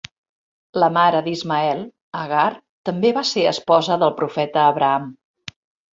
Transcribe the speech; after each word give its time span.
La 0.83 0.87
mare 0.95 1.19
d'Ismael, 1.27 1.83
Agar, 2.21 2.47
també 2.91 3.13
va 3.19 3.25
ser 3.33 3.47
esposa 3.53 3.99
del 4.05 4.15
profeta 4.23 4.65
Abraham. 4.75 5.07